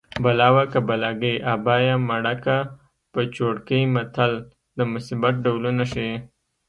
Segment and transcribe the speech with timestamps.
[0.23, 2.57] بلا وه که بلاګۍ ابا یې مړکه
[3.13, 4.31] په چوړکۍ متل
[4.77, 6.15] د مصیبت ډولونه ښيي